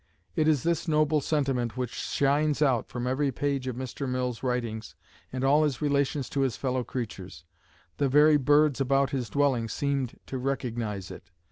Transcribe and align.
It 0.35 0.47
is 0.47 0.63
this 0.63 0.87
noble 0.87 1.21
sentiment 1.21 1.77
which 1.77 1.91
shines 1.93 2.59
out 2.63 2.87
from 2.87 3.05
every 3.05 3.31
page 3.31 3.67
of 3.67 3.75
Mr. 3.75 4.09
Mill's 4.09 4.41
writings 4.41 4.95
and 5.31 5.43
all 5.43 5.63
his 5.63 5.79
relations 5.79 6.27
to 6.31 6.39
his 6.41 6.57
fellow 6.57 6.83
creatures: 6.83 7.45
the 7.97 8.09
very 8.09 8.37
birds 8.37 8.81
about 8.81 9.11
his 9.11 9.29
dwelling 9.29 9.69
seemed 9.69 10.19
to 10.25 10.39
recognize 10.39 11.11
it. 11.11 11.29